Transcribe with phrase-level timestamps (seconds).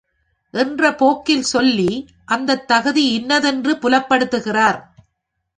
[0.53, 2.07] என்ற போக்கில் சொல்லி,
[2.25, 4.79] அந்தத் தகுதி இன்னதென்று புலப்படுத்துகிறார்.